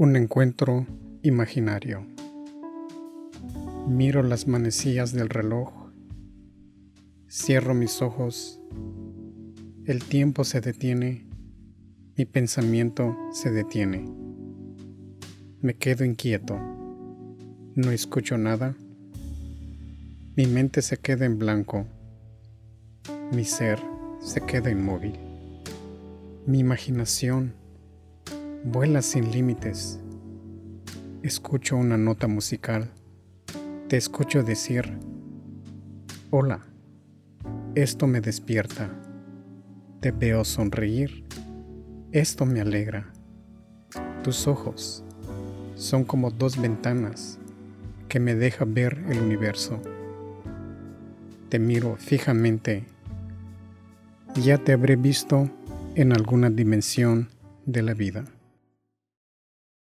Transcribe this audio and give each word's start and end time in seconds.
Un 0.00 0.16
encuentro 0.16 0.86
imaginario. 1.22 2.06
Miro 3.86 4.22
las 4.22 4.48
manecillas 4.48 5.12
del 5.12 5.28
reloj. 5.28 5.92
Cierro 7.28 7.74
mis 7.74 8.00
ojos. 8.00 8.62
El 9.84 10.02
tiempo 10.02 10.44
se 10.44 10.62
detiene. 10.62 11.26
Mi 12.16 12.24
pensamiento 12.24 13.14
se 13.30 13.50
detiene. 13.50 14.10
Me 15.60 15.74
quedo 15.74 16.06
inquieto. 16.06 16.58
No 17.74 17.90
escucho 17.90 18.38
nada. 18.38 18.74
Mi 20.34 20.46
mente 20.46 20.80
se 20.80 20.96
queda 20.96 21.26
en 21.26 21.38
blanco. 21.38 21.84
Mi 23.34 23.44
ser 23.44 23.78
se 24.22 24.40
queda 24.40 24.70
inmóvil. 24.70 25.18
Mi 26.46 26.60
imaginación 26.60 27.59
vuela 28.64 29.00
sin 29.00 29.30
límites. 29.30 30.00
Escucho 31.22 31.76
una 31.76 31.96
nota 31.96 32.26
musical. 32.28 32.90
Te 33.88 33.96
escucho 33.96 34.42
decir, 34.42 34.98
hola, 36.30 36.60
esto 37.74 38.06
me 38.06 38.20
despierta. 38.20 38.90
Te 40.00 40.10
veo 40.12 40.44
sonreír. 40.44 41.24
Esto 42.12 42.44
me 42.44 42.60
alegra. 42.60 43.12
Tus 44.22 44.46
ojos 44.46 45.04
son 45.76 46.04
como 46.04 46.30
dos 46.30 46.60
ventanas 46.60 47.38
que 48.08 48.20
me 48.20 48.34
dejan 48.34 48.74
ver 48.74 49.02
el 49.08 49.20
universo. 49.20 49.80
Te 51.48 51.58
miro 51.58 51.96
fijamente. 51.96 52.84
Ya 54.34 54.58
te 54.58 54.72
habré 54.72 54.96
visto 54.96 55.50
en 55.94 56.12
alguna 56.12 56.50
dimensión 56.50 57.30
de 57.64 57.82
la 57.82 57.94
vida. 57.94 58.24